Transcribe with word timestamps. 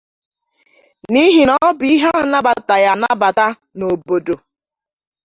n'ihi 1.11 1.43
na 1.47 1.53
ọ 1.67 1.69
bụ 1.77 1.85
ihe 1.93 2.09
a 2.19 2.21
nabataghị 2.31 2.87
anabata 2.93 3.45
n'obodo. 3.77 4.35